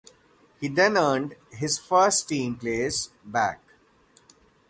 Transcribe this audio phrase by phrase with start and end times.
[0.59, 3.59] He then earned his first team place back.